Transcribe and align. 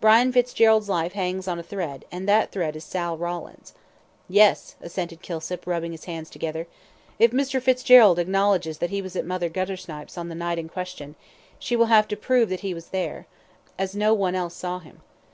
Brian 0.00 0.32
Fitzgerald's 0.32 0.88
life 0.88 1.12
hangs 1.12 1.46
on 1.46 1.58
a 1.58 1.62
thread, 1.62 2.06
and 2.10 2.26
that 2.26 2.50
thread 2.50 2.76
is 2.76 2.82
Sal 2.84 3.18
Rawlins." 3.18 3.74
"Yes!" 4.26 4.74
assented 4.80 5.20
Kilsip, 5.20 5.66
rubbing 5.66 5.92
his 5.92 6.06
hands 6.06 6.30
together. 6.30 6.66
"Even 7.18 7.38
if 7.38 7.46
Mr. 7.50 7.60
Fitzgerald 7.60 8.18
acknowledges 8.18 8.78
that 8.78 8.88
he 8.88 9.02
was 9.02 9.16
at 9.16 9.26
Mother 9.26 9.50
Guttersnipe's 9.50 10.16
on 10.16 10.30
the 10.30 10.34
night 10.34 10.58
in 10.58 10.70
question, 10.70 11.14
she 11.58 11.76
will 11.76 11.92
have 11.92 12.08
to 12.08 12.16
prove 12.16 12.48
that 12.48 12.60
he 12.60 12.72
was 12.72 12.86
there, 12.86 13.26
as 13.78 13.94
no 13.94 14.14
one 14.14 14.34
else 14.34 14.54
saw 14.54 14.78
him." 14.78 15.02